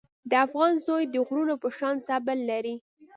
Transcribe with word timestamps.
د 0.29 0.31
افغان 0.45 0.73
زوی 0.85 1.03
د 1.13 1.15
غرونو 1.27 1.55
په 1.63 1.69
شان 1.77 1.95
صبر 2.07 2.37
لري. 2.51 2.75